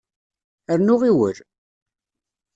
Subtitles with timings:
[0.79, 1.37] Rnu ɣiwel!